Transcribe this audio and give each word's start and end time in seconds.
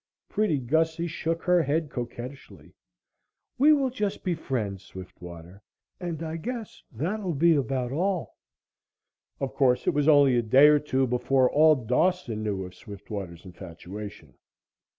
Pretty 0.29 0.57
Gussie 0.57 1.05
shook 1.05 1.43
her 1.43 1.61
head 1.61 1.91
coquettishly. 1.91 2.73
"We 3.59 3.71
will 3.71 3.91
just 3.91 4.23
be 4.23 4.33
friends, 4.33 4.83
Swiftwater, 4.83 5.61
and 5.99 6.23
I 6.23 6.37
guess 6.37 6.81
that'll 6.91 7.35
be 7.35 7.53
about 7.53 7.91
all." 7.91 8.35
Of 9.39 9.53
course, 9.53 9.85
it 9.85 9.93
was 9.93 10.07
only 10.07 10.37
a 10.37 10.41
day 10.41 10.69
or 10.69 10.79
two 10.79 11.05
before 11.05 11.51
all 11.51 11.75
Dawson 11.75 12.41
knew 12.41 12.65
of 12.65 12.73
Swiftwater's 12.73 13.45
infatuation. 13.45 14.33